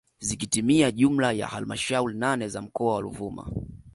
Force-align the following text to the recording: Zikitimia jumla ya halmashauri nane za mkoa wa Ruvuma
Zikitimia 0.19 0.91
jumla 0.91 1.31
ya 1.31 1.47
halmashauri 1.47 2.17
nane 2.17 2.47
za 2.47 2.61
mkoa 2.61 2.95
wa 2.95 3.01
Ruvuma 3.01 3.51